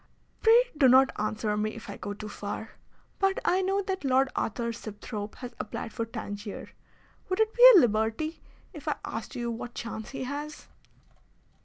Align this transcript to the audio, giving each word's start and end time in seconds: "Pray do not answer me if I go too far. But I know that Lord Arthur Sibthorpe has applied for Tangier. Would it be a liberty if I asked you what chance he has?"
"Pray 0.41 0.71
do 0.75 0.87
not 0.87 1.11
answer 1.19 1.55
me 1.55 1.75
if 1.75 1.87
I 1.87 1.95
go 1.95 2.11
too 2.15 2.27
far. 2.27 2.71
But 3.19 3.37
I 3.45 3.61
know 3.61 3.83
that 3.83 4.03
Lord 4.03 4.29
Arthur 4.35 4.73
Sibthorpe 4.73 5.35
has 5.35 5.53
applied 5.59 5.93
for 5.93 6.07
Tangier. 6.07 6.69
Would 7.29 7.39
it 7.39 7.53
be 7.53 7.63
a 7.75 7.79
liberty 7.81 8.41
if 8.73 8.87
I 8.87 8.95
asked 9.05 9.35
you 9.35 9.51
what 9.51 9.75
chance 9.75 10.09
he 10.09 10.23
has?" 10.23 10.69